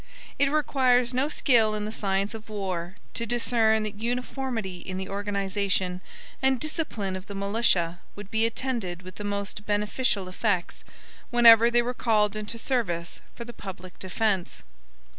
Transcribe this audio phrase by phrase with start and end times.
[0.39, 5.07] It requires no skill in the science of war to discern that uniformity in the
[5.07, 6.01] organization
[6.41, 10.83] and discipline of the militia would be attended with the most beneficial effects,
[11.29, 14.63] whenever they were called into service for the public defense.